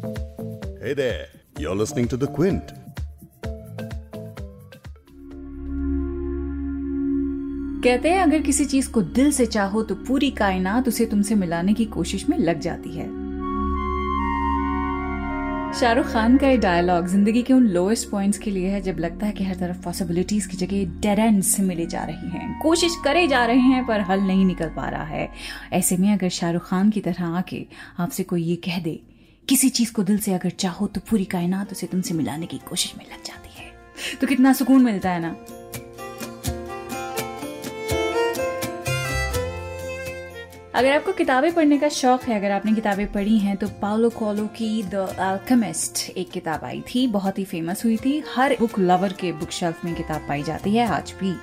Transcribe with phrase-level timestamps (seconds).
[0.00, 1.26] Hey there,
[1.58, 2.72] you're listening to The Quint.
[7.84, 11.74] कहते हैं अगर किसी चीज़ को दिल से चाहो तो पूरी कायनात उसे तुमसे मिलाने
[11.74, 13.08] की कोशिश में लग जाती है।
[15.80, 19.26] शाहरुख खान का ये डायलॉग ज़िंदगी के उन लोएस्ट पॉइंट्स के लिए है जब लगता
[19.26, 23.26] है कि हर तरफ़ पॉसिबिलिटीज की जगह डेड से मिले जा रही हैं। कोशिश करे
[23.26, 25.28] जा रहे हैं पर हल नहीं निकल पा रहा है।
[25.72, 27.66] ऐसे में अगर शाहरुख खान की तरह आके
[27.98, 29.00] आपसे कोई ये कह दे
[29.48, 32.94] किसी चीज़ को दिल से अगर चाहो तो पूरी कायनात उसे तुमसे मिलाने की कोशिश
[32.98, 35.30] में लग जाती है। तो कितना सुकून मिलता है ना?
[40.74, 44.46] अगर आपको किताबें पढ़ने का शौक है, अगर आपने किताबें पढ़ी हैं तो पाओलो कोलो
[44.46, 49.12] की द अल्केमिस्ट एक किताब आई थी, बहुत ही फ़ेमस हुई थी। हर बुक लवर
[49.12, 51.34] के बुक शेल्फ में किताब पाई जाती है, आज भी।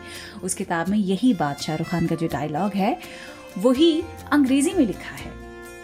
[0.43, 2.97] उस किताब में यही बात शाहरुख खान का जो डायलॉग है,
[3.57, 5.31] वही अंग्रेज़ी में लिखा है।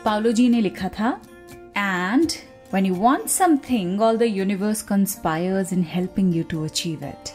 [0.06, 1.20] पाओलो जी ने लिखा था
[1.78, 2.32] and
[2.74, 7.34] when you want something, all the universe conspires in helping you to achieve it.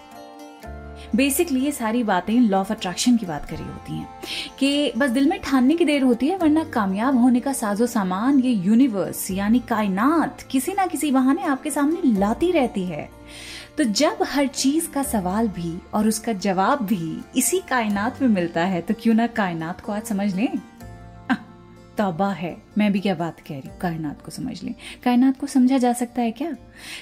[1.16, 4.08] Basically ये सारी बातें लॉ ऑफ़ अट्रैक्शन की बात करी होती हैं
[4.58, 8.40] कि बस दिल में ठानने की देर होती है, वरना कामयाब होने का साजो सामान
[8.40, 13.08] ये यूनिवर्स यानी कायनात, किसी ना किसी बहाने आपके सामने लाती रहती है।
[13.78, 18.64] तो जब हर चीज़ का सवाल भी और उसका जवाब भी इसी कायनात में मिलता
[18.64, 20.48] है तो क्यों ना कायनात को आज समझ लें?
[21.98, 23.78] तौबा है। मैं भी क्या बात कह रही हूँ?
[23.78, 26.56] कायनात को समझ लें। कायनात को समझा जा सकता है क्या?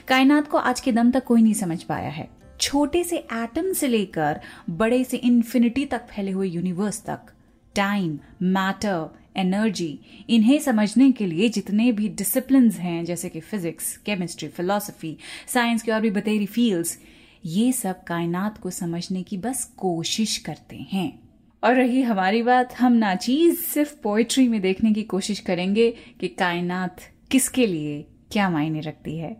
[0.08, 2.28] कायनात को आज के दम तक कोई नहीं समझ पाया है।
[2.60, 7.20] छोटे से एटम से लेकर बड़े से इन्फिनिटी तक फैले हुए यूनिवर्स तक।
[7.74, 14.48] टाइम मैटर एनर्जी इन्हें समझने के लिए जितने भी डिसिप्लिन हैं, जैसे कि फिजिक्स केमिस्ट्री
[14.48, 15.16] फिलोसफी
[15.48, 16.98] साइंस की और भी बतेरी फील्ड्स
[17.44, 21.25] ये सब कायनात को समझने की बस कोशिश करते हैं।
[21.66, 27.00] और रही हमारी बात, हम नाचीज सिर्फ़ पोएट्री में देखने की कोशिश करेंगे कि कायनात
[27.30, 29.30] किसके लिए क्या मायने रखती है।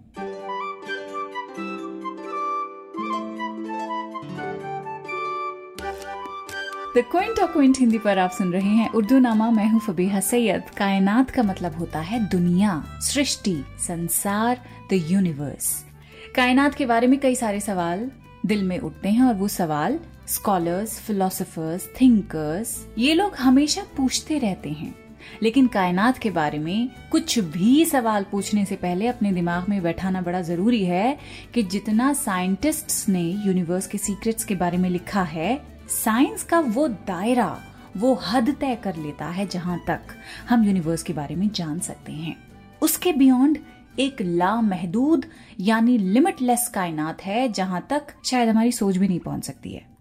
[6.96, 10.20] द क्विंट ऑफ़ क्विंट हिंदी पर आप सुन रहे हैं उर्दू नामा, मैं हूँ फबीहा
[10.20, 15.84] सैयद। कायनात का मतलब होता है दुनिया, सृष्टि, संसार द यूनिवर्स
[16.36, 18.11] कायनात के बारे में कई सारे सवाल
[18.46, 19.98] दिल में उठते हैं और वो सवाल
[20.29, 24.95] स्कॉलर्स फिलोसफर्स थिंकर्स ये लोग हमेशा पूछते रहते हैं।
[25.42, 30.20] लेकिन कायनात के बारे में कुछ भी सवाल पूछने से पहले अपने दिमाग में बैठाना
[30.20, 31.19] बड़ा ज़रूरी है
[31.55, 36.89] कि जितना साइंटिस्ट्स ने यूनिवर्स के सीक्रेट्स के बारे में लिखा है साइंस का वो
[36.89, 37.61] दायरा,
[37.97, 40.01] वो हद तय कर लेता है जहाँ तक
[40.48, 42.37] हम यूनिवर्स के बारे में जान सकते हैं।
[42.83, 43.58] उसके बियॉन्ड
[43.98, 45.27] एक लामहदूद,
[45.61, 49.95] यानी लिमिटलेस कायनात है, जहाँ तक शायद हमारी सोच भी नहीं पहुँच सकती है।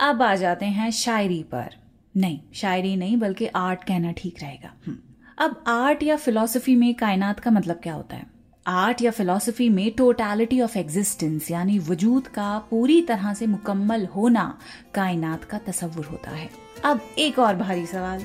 [0.00, 1.74] अब आ जाते हैं शायरी पर।
[2.16, 4.98] नहीं शायरी नहीं बल्कि आर्ट कहना ठीक रहेगा। हम्म।
[5.38, 8.26] अब आर्ट या फिलॉसफी में कायनात का मतलब क्या होता है?
[8.66, 14.58] आर्ट या फिलॉसफी में टोटलिटी ऑफ़ एग्जिस्टेंस यानी वजूद का पूरी तरह से मुकम्मल होना
[14.94, 16.50] कायनात का तस्वुर होता है।
[16.84, 18.24] अब एक और भारी सवाल।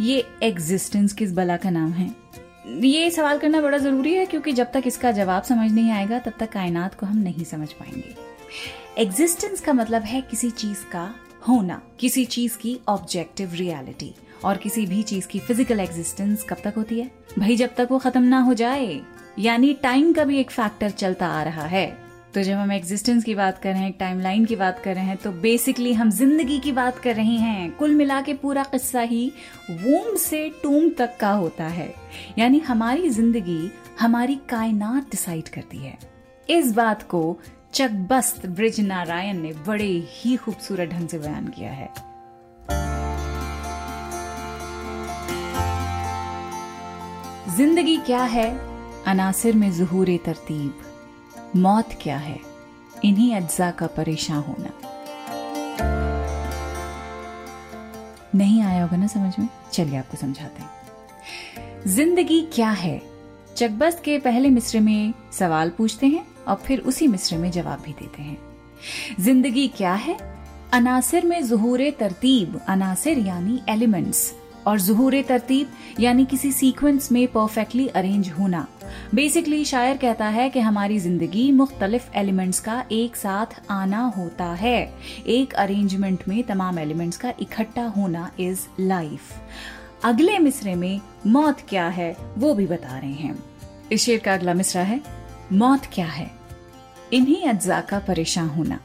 [0.00, 2.14] ये एग्जिस्टेंस किस बला का नाम है?
[2.66, 6.32] ये सवाल करना बड़ा ज़रूरी है क्योंकि जब तक इसका जवाब समझ नहीं आएगा तब
[6.40, 8.14] तक कायनात को हम नहीं समझ पाएँगे।
[8.98, 11.14] एग्जिस्टेंस का मतलब है किसी चीज़ का
[11.48, 14.14] होना, किसी चीज़ की ऑब्जेक्टिव रियलिटी
[14.44, 17.10] और किसी भी चीज़ की फ़िज़िकल एग्जिस्टेंस कब तक होती है?
[17.38, 19.00] भाई, जब तक वो खत्म ना हो जाए,
[19.38, 21.86] यानी टाइम का भी एक फैक्टर चलता आ रहा है।
[22.34, 25.16] तो जब हम एग्जिस्टेंस की बात कर रहे हैं टाइमलाइन की बात कर रहे हैं
[25.16, 29.30] तो बेसिकली हम ज़िंदगी की बात कर रहे हैं। कुल मिला के पूरा किस्सा ही
[29.72, 31.92] वूम से टूम तक का होता है।
[32.38, 33.70] यानी हमारी ज़िंदगी,
[34.00, 35.98] हमारी कायनात डिसाइड करती है।
[36.48, 37.38] इस बात को
[37.76, 41.88] चकबस्त ब्रिज नारायण ने बड़े ही खूबसूरत ढंग से बयान किया है।
[47.56, 48.58] ज़िंदगी क्या है?
[49.06, 50.78] अनासिर में जहूर तरतीब।
[51.56, 52.40] मौत क्या है?
[53.04, 54.70] इन्हीं अज्जा का परेशान होना।
[58.34, 59.48] नहीं आया होगा ना समझ में?
[59.72, 60.70] चलिए आपको समझाते हैं।
[61.86, 63.02] ज़िंदगी क्या है?
[63.56, 67.92] चकबस्त के पहले मिस्र में सवाल पूछते हैं। और फिर उसी मिसरे में जवाब भी
[67.92, 68.38] देते हैं।
[69.20, 70.16] ज़िंदगी क्या है?
[70.72, 74.32] अनासिर में जहूर तरतीब, अनासिर यानी एलिमेंट्स,
[74.66, 78.66] और जहूर तरतीब यानी किसी सीक्वेंस में परफेक्टली अरेंज होना।
[79.14, 84.92] बेसिकली शायर कहता है कि हमारी ज़िंदगी मुख्तलिफ़ एलिमेंट्स का एक साथ आना होता है।
[85.26, 89.32] एक अरेंजमेंट में तमाम एलिमेंट्स का इकट्ठा होना इज़ लाइफ
[90.04, 93.38] अगले मिसरे में मौत क्या है, वो भी बता रहे हैं।
[93.92, 95.00] इस शेर का अगला मिसरा है।
[95.52, 96.30] मौत क्या है?
[97.12, 98.78] इन्हीं अज्जा का परेशान होना।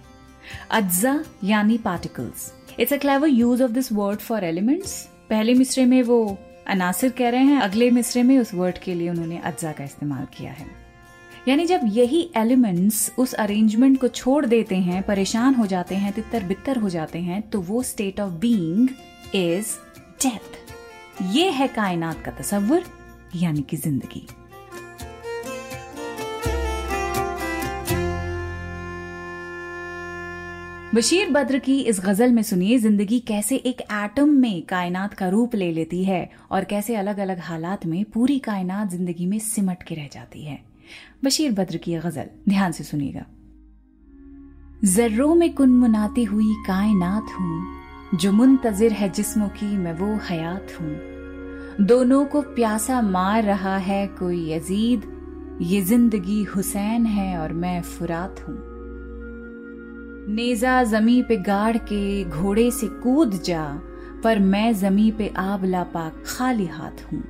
[0.72, 6.02] अज्जा यानी particles it's a clever use of this word for elements पहले मिसरे में
[6.04, 6.38] वो
[6.68, 10.28] अनासिर कह रहे हैं, अगले मिसरे में उस वर्ड के लिए उन्होंने अज्जा का इस्तेमाल
[10.38, 10.66] किया है।
[11.48, 16.44] यानी जब यही एलिमेंट्स उस अरेंजमेंट को छोड़ देते हैं, परेशान हो जाते हैं तितर
[16.44, 18.90] बितर हो जाते हैं तो वो state of being
[19.36, 19.74] is
[20.24, 20.60] death
[21.34, 22.84] ये है कायनात का तस्वुर
[23.36, 24.28] यानी कि ज़िंदगी।
[30.94, 35.54] बशीर बद्र की इस गज़ल में सुनिए, ज़िंदगी कैसे एक एटम में कायनात का रूप
[35.56, 39.96] ले लेती है और कैसे अलग अलग हालात में पूरी कायनात ज़िंदगी में सिमट के
[39.96, 40.60] रह जाती है।
[41.24, 43.26] बशीर बद्र की गज़ल, ध्यान से सुनिएगा।
[44.86, 51.86] जर्रों में कुनमुनाती हुई कायनात हूँ, जो मुंतजिर है जिस्मों की मैं वो हयात हूँ।
[51.86, 55.08] दोनों को प्यासा मार रहा है कोई यजीद,
[55.62, 58.71] ये ज़िंदगी हुसैन है और मैं फुरात हूँ।
[60.30, 63.82] नेजा जमी पे गाड़ के घोड़े से कूद जा,
[64.24, 67.24] पर मैं जमी पे आबला पाक खाली हाथ हूँ।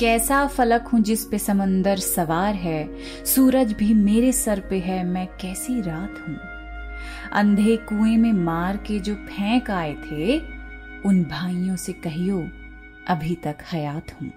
[0.00, 5.26] कैसा फलक हूँ जिस पे समंदर सवार है, सूरज भी मेरे सर पे है, मैं
[5.26, 6.36] कैसी रात हूँ।
[7.32, 10.38] अंधे कुएँ में मार के जो फेंक आए थे,
[11.08, 12.48] उन भाइयों से कहियो,
[13.08, 14.32] अभी तक हयात हूँ।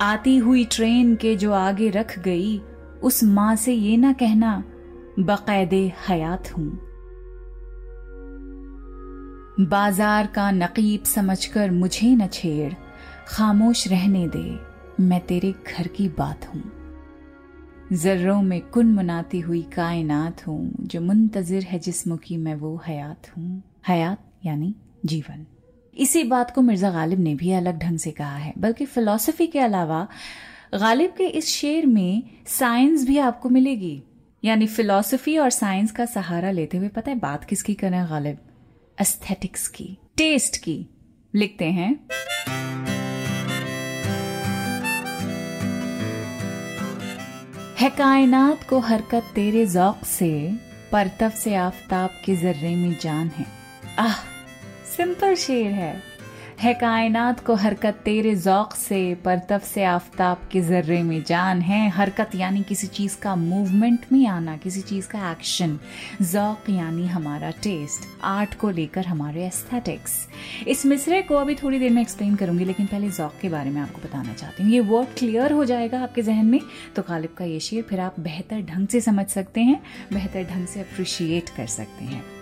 [0.00, 2.58] आती हुई ट्रेन के जो आगे रख गई,
[3.02, 4.64] उस माँ से ये ना कहना
[5.18, 6.80] बकायदे हयात हूँ.
[9.60, 12.72] बाज़ार का नकीब समझकर मुझे न छेड़,
[13.28, 14.60] खामोश रहने दे,
[15.00, 16.62] मैं तेरे घर की बात हूँ।
[17.92, 23.36] जर्रों में कुन मनाती हुई कायनात हूँ, जो मुंतजिर है जिस्म की मैं वो हयात
[23.36, 25.46] हूँ। हयात यानी जीवन।
[25.96, 29.58] इसी बात को मिर्ज़ा गालिब ने भी अलग ढंग से कहा है, बल्कि फिलॉसफी के
[29.58, 30.08] अलावा
[30.74, 34.02] गालिब के इस शेर में साइंस भी आपको मिलेगी।
[34.44, 38.38] यानी फिलॉसफी और साइंस का सहारा लेते हुए पता है बात किसकी करें गालिब?
[39.00, 40.86] एस्थेटिक्स की टेस्ट की।
[41.34, 42.08] लिखते हैं।
[47.78, 50.52] है कायनात को हरकत तेरे जौक से
[50.92, 53.46] परतफ से आफताब के जर्रे में जान है।
[53.98, 54.35] आह!
[54.96, 56.16] सिंपल शेर है।
[56.60, 61.88] है कायनात को हरकत तेरे जौक से परतफ से आफताब के जर्रे में जान है।
[61.88, 65.78] हरकत यानी किसी चीज़ का मूवमेंट में आना, किसी चीज़ का एक्शन
[66.22, 70.14] जौक यानी हमारा टेस्ट आर्ट को लेकर हमारे एस्थेटिक्स
[70.66, 73.80] इस मिसरे को अभी थोड़ी देर में एक्सप्लेन करूँगी, लेकिन पहले जौक के बारे में
[73.80, 76.60] आपको बताना चाहती हूँ। ये वर्ड क्लियर हो जाएगा आपके जहन में।
[76.96, 79.80] तो गालिब का ये शेर फिर आप बेहतर ढंग से समझ सकते हैं,
[80.12, 82.35] बेहतर ढंग से अप्रिशिएट कर सकते हैं।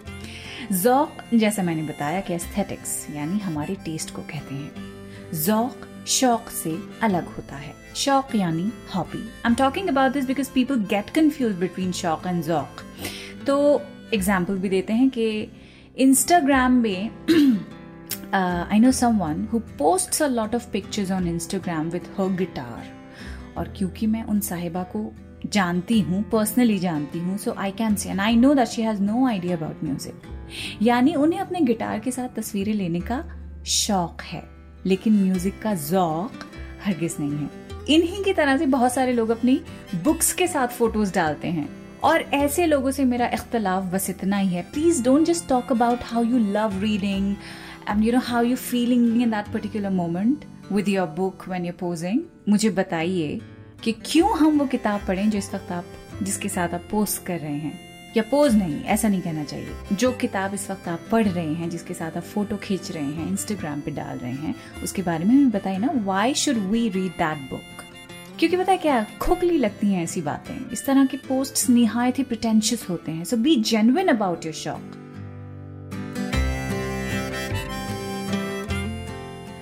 [0.73, 6.77] जौक, जैसे मैंने बताया कि एस्थेटिक्स यानी हमारे टेस्ट को कहते हैं। जौक, शौक से
[7.03, 11.55] अलग होता है। शौक यानी hobby I am talking about this because people get confuse
[11.57, 12.83] between शौक एंड जौक।
[13.47, 13.57] तो
[14.15, 15.27] एग्ज़ाम्पल भी देते हैं कि
[15.99, 17.11] इंस्टाग्राम में
[18.35, 22.93] I know someone who post a lot of pictures on Instagram with her guitar
[23.59, 25.11] और क्योंकि मैं उन साहिबा को
[25.47, 29.03] जानती हूँ पर्सनली जानती हूँ so I can see and I know that she has
[29.03, 30.33] no idea about music
[30.83, 33.25] यानी उन्हें अपने गिटार के साथ तस्वीरें लेने का
[33.67, 34.43] शौक है,
[34.87, 36.45] लेकिन म्यूज़िक का जौक
[36.85, 37.49] हरगिज नहीं है।
[37.89, 39.61] इन्हीं की तरह से बहुत सारे लोग अपनी
[40.05, 41.69] बुक्स के साथ फ़ोटोज़ डालते हैं।
[42.05, 45.99] और ऐसे लोगों से मेरा इख्तलाफ बस इतना ही है। Please don't just talk about
[46.03, 47.35] how you love reading
[47.89, 51.75] and you know how you feeling in that particular moment with your book when you're
[51.75, 53.41] posing मुझे बताइए
[53.85, 55.85] कि क्यों हम वो किताब पढ़ें जो इस वक्त आप,
[56.23, 60.11] जिसके साथ आप पोस्ट कर रहे हैं। या पोज नहीं, ऐसा नहीं कहना चाहिए। जो
[60.13, 63.81] किताब इस वक्त आप पढ़ रहे हैं, जिसके साथ आप फ़ोटो खींच रहे हैं इंस्टाग्राम
[63.81, 64.55] पे डाल रहे हैं,
[64.85, 67.83] उसके बारे में बताइए ना why should we read that book
[68.39, 72.25] क्योंकि पता है क्या, खोखली लगती हैं ऐसी बातें। इस तरह के पोस्ट निहायत ही
[72.25, 75.01] प्रिटेंशियस होते हैं। So be genuine about your shock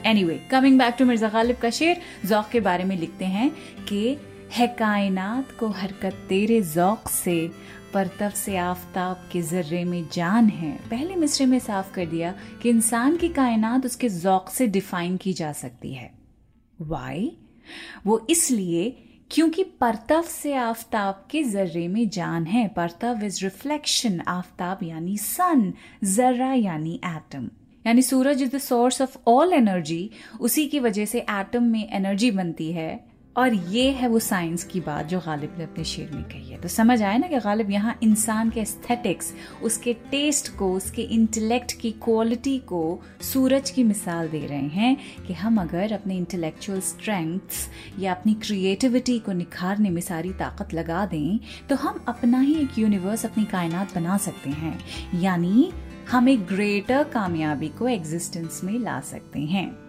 [0.06, 3.50] anyway coming back to Mirza Ghalib का शेर जौक के बारे में लिखते हैं
[3.88, 4.16] कि,
[4.52, 7.50] है कायनात को हरकत तेरे जौक से
[7.94, 12.68] परतफ से आफताब के जर्रे में जान है। पहले मिसरे में साफ़ कर दिया कि
[12.68, 16.10] इंसान की कायनात उसके जौक से डिफाइन की जा सकती है।
[16.78, 17.30] वाई
[18.06, 18.90] वो इसलिए
[19.30, 25.72] क्योंकि परतफ से आफताब के जर्रे में जान है। परतव इज़ रिफ्लेक्शन आफताब यानी सन
[26.04, 27.48] जर्रा यानी एटम
[27.86, 32.30] यानी सूरज is the source of all energy उसी की वजह से एटम में एनर्जी
[32.30, 36.24] बनती है। और ये है वो साइंस की बात जो गालिब ने अपने शेर में
[36.24, 40.72] कही है। तो समझ आया ना कि गालिब यहाँ इंसान के एस्थेटिक्स उसके टेस्ट को,
[40.72, 44.96] उसके इंटेलेक्ट की क्वालिटी को सूरज की मिसाल दे रहे हैं
[45.26, 51.06] कि हम अगर अपने इंटेलेक्चुअल स्ट्रेंथ्स या अपनी क्रिएटिविटी को निखारने में सारी ताकत लगा
[51.06, 54.78] दें तो हम अपना ही एक यूनिवर्स अपनी कायनात बना सकते हैं।
[55.20, 55.72] यानी
[56.10, 59.81] हम एक ग्रेटर कामयाबी को एग्जिस्टेंस में ला सकते हैं।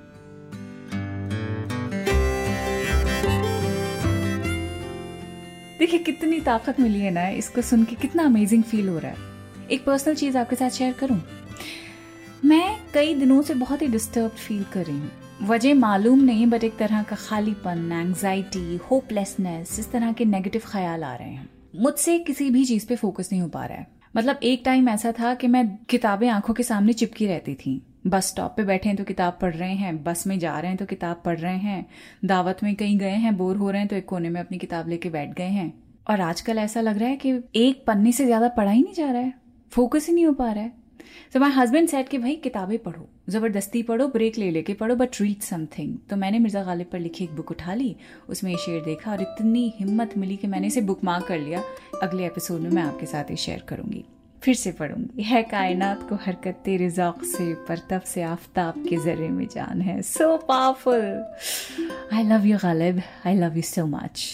[5.84, 9.18] देखिए, कितनी ताकत मिली है ना, इसको सुन के कितना अमेजिंग फील हो रहा है।
[9.72, 11.22] एक पर्सनल चीज़ आपके साथ शेयर करूँ?
[12.46, 15.12] मैं कई दिनों से बहुत ही डिस्टर्ब फील कर रही हूँ।
[15.42, 21.04] वजह मालूम नहीं बट एक तरह का खालीपन एंग्जाइटी होपलेसनेस इस तरह के नेगेटिव ख्याल
[21.04, 23.88] आ रहे हैं। मुझसे किसी भी चीज़ पे फोकस नहीं हो पा रहा है।
[24.18, 28.28] मतलब एक टाइम ऐसा था कि मैं किताबें आँखों के सामने चिपकी रहती थी। बस
[28.28, 30.86] स्टॉप पे बैठे हैं तो किताब पढ़ रहे हैं, बस में जा रहे हैं तो
[30.86, 31.86] किताब पढ़ रहे हैं,
[32.26, 34.90] दावत में कहीं गए हैं, बोर हो रहे हैं तो एक कोने में अपनी किताब
[34.90, 35.74] लेके बैठ गए हैं।
[36.08, 39.12] और आजकल ऐसा लग रहा है कि एक पन्ने से ज़्यादा पढ़ा ही नहीं जा
[39.12, 39.34] रहा है
[39.72, 40.82] फोकस ही नहीं हो पा रहा है।
[41.34, 45.22] तो माई हस्बैंड सेट कि भाई किताबें पढ़ो, ज़बरदस्ती पढ़ो ब्रेक ले लेके पढ़ो बट
[45.22, 47.96] रीड समथिंग तो मैंने मिर्ज़ा गालिब पर लिखी एक बुक उठा ली,
[48.30, 51.64] उसमें ये शेयर देखा और इतनी हिम्मत मिली कि मैंने इसे बुक मार्क कर लिया।
[52.02, 54.06] अगले एपिसोड में मैं आपके साथ ये शेयर करूँगी।
[54.44, 59.30] फिर से पढ़ूँगी। है कायनात को हरकत तेरे जौक से परतब से आफ्ताब के ज़रिए
[59.30, 63.02] में जान है। So powerful I love you Ghalib.
[63.26, 64.26] I love you so much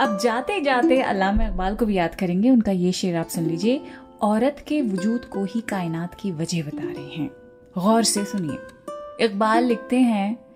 [0.00, 3.80] अब जाते जाते अल्लामा इकबाल को भी याद करेंगे। उनका ये शेर आप सुन लीजिए।
[4.22, 7.30] औरत के वजूद को ही कायनात की वजह बता रहे हैं।
[7.78, 10.49] गौर से सुनिए। इकबाल लिखते हैं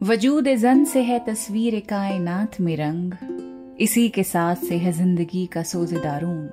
[0.00, 3.12] वजूद जन से है तस्वीर कायनात में रंग।
[3.80, 6.48] इसी के साथ से है ज़िंदगी का सोज दारून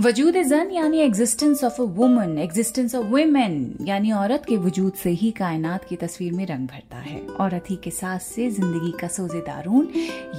[0.00, 5.10] वजूद जन यानी existence of a woman existence of women यानी औरत के वजूद से
[5.10, 9.08] ही कायनात की तस्वीर में रंग भरता है। औरत ही के साथ से ज़िंदगी का
[9.08, 9.88] सोजे दारून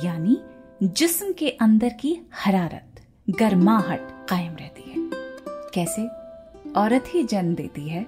[0.03, 0.37] यानी
[0.83, 5.09] जिस्म के अंदर की हरारत, गर्माहट कायम रहती है।
[5.73, 6.07] कैसे?
[6.77, 8.05] औरत ही जन्म देती है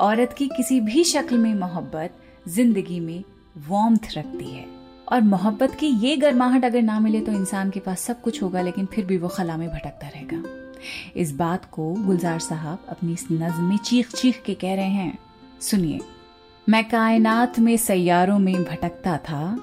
[0.00, 2.16] औरत की किसी भी शक्ल में मोहब्बत
[2.48, 3.24] ज़िंदगी में
[3.68, 4.64] वॉम्थ रखती है।
[5.12, 8.62] और मोहब्बत की ये गर्माहट अगर ना मिले तो इंसान के पास सब कुछ होगा,
[8.62, 10.42] लेकिन फिर भी वो खला में भटकता रहेगा।
[11.16, 15.18] इस बात को गुलजार साहब अपनी इस नज्म में चीख चीख के कह रहे हैं।
[15.60, 16.00] सुनिए,
[16.68, 19.58] मैं कायनात में सैयारों में भटकता था,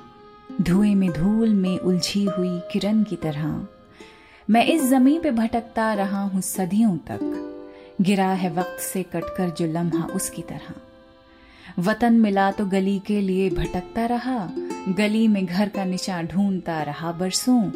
[0.62, 3.68] धुएँ में धूल में उलझी हुई किरण की तरह।
[4.50, 7.41] मैं इस ज़मीन पे भटकता रहा हूँ सदियों तक।
[8.02, 10.74] गिरा है वक्त से कटकर जो लम्हा उसकी तरह।
[11.80, 14.52] वतन मिला तो गली के लिए भटकता रहा,
[14.90, 17.70] गली में घर का निशान ढूंढता रहा बरसों।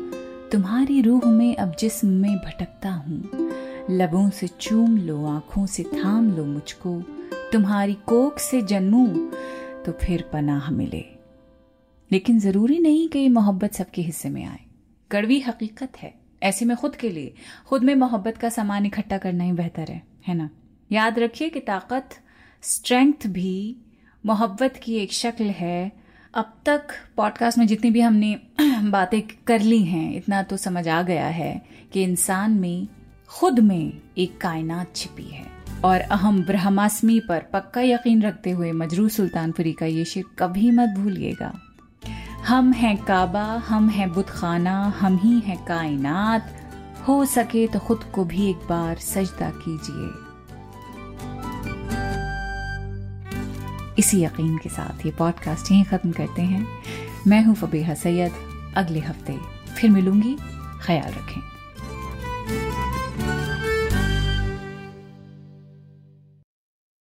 [0.50, 3.30] तुम्हारी रूह में अब जिस्म में भटकता हूँ।
[3.90, 7.02] लबों से चूम लो, आँखों से थाम लो मुझको।
[7.52, 9.08] तुम्हारी कोक से जन्मू
[9.86, 11.06] तो फिर पनाह मिले।
[12.12, 14.60] लेकिन ज़रूरी नहीं कि ये मोहब्बत सबके हिस्से में आए।
[15.12, 16.14] कड़वी हकीकत है।
[16.44, 17.34] ऐसे में खुद के लिए,
[17.68, 20.50] खुद में मोहब्बत का सामान इकट्ठा करना ही बेहतर है। है ना?
[20.92, 22.10] याद रखिए कि ताकत
[22.62, 23.78] स्ट्रेंथ भी
[24.26, 25.92] मोहब्बत की एक शक्ल है।
[26.34, 28.40] अब तक पॉडकास्ट में जितनी भी हमने
[28.84, 32.88] बातें कर ली हैं, इतना तो समझ आ गया है कि इंसान में,
[33.28, 35.46] खुद में एक कायनात छिपी है।
[35.86, 40.90] और अहम ब्रह्मास्मि पर पक्का यकीन रखते हुए मजरू सुल्तानपुरी का ये शेर कभी मत
[40.90, 41.62] भूलिएगा।
[42.48, 46.65] हम हैं काबा, हम हैं बुत खाना हम ही हैं कायनात।
[47.08, 50.08] हो सके तो खुद को भी एक बार सजदा कीजिए।
[54.00, 56.66] इसी यकीन के साथ ये पॉडकास्ट यहीं ख़त्म करते हैं।
[57.28, 58.32] मैं हूँ फबीहा सैयद।
[58.78, 59.38] अगले हफ़्ते
[59.76, 60.36] फिर मिलूँगी।
[60.82, 61.42] ख्याल रखें।